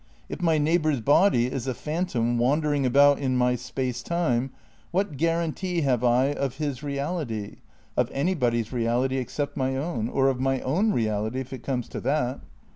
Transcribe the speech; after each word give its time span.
If 0.29 0.41
my 0.41 0.57
neighbour's 0.57 0.99
body 0.99 1.45
is 1.45 1.67
a 1.67 1.75
phantom 1.75 2.39
wandering 2.39 2.87
about 2.87 3.19
in 3.19 3.37
my 3.37 3.53
space 3.55 4.01
time, 4.01 4.49
what 4.89 5.15
guarantee 5.15 5.81
have 5.81 6.03
I 6.03 6.33
of 6.33 6.55
his 6.57 6.81
reality, 6.81 7.57
of 7.95 8.09
anybody's 8.11 8.73
reality 8.73 9.17
except 9.17 9.55
my 9.55 9.75
own, 9.77 10.09
or 10.09 10.27
of 10.27 10.39
my 10.39 10.59
own 10.61 10.91
reality, 10.91 11.39
if 11.39 11.53
it 11.53 11.61
comes 11.61 11.87
to 11.89 11.99
that? 11.99 12.39